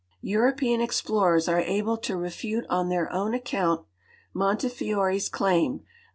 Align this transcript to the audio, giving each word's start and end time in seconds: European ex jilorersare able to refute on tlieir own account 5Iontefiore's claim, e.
European 0.23 0.81
ex 0.81 0.99
jilorersare 0.99 1.61
able 1.63 1.95
to 1.95 2.17
refute 2.17 2.65
on 2.71 2.89
tlieir 2.89 3.07
own 3.13 3.35
account 3.35 3.85
5Iontefiore's 4.35 5.29
claim, 5.29 5.81
e. 5.83 5.85